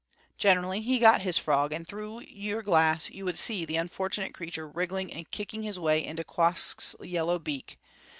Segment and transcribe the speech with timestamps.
[0.35, 4.67] Generally he got his frog, and through your glass you would see the unfortunate creature
[4.67, 7.77] wriggling and kicking his way into Quoskh's yellow beak.